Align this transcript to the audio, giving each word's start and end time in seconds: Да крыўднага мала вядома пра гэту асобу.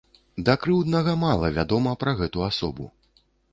Да 0.45 0.55
крыўднага 0.63 1.13
мала 1.25 1.53
вядома 1.59 1.95
пра 2.07 2.17
гэту 2.25 2.47
асобу. 2.49 2.91